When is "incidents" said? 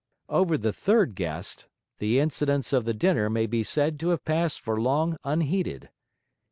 2.17-2.73